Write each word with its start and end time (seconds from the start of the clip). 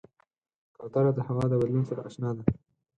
کوتره 0.79 1.11
د 1.15 1.19
هوا 1.27 1.43
د 1.49 1.53
بدلون 1.61 1.85
سره 1.89 2.01
اشنا 2.07 2.29
ده. 2.37 2.43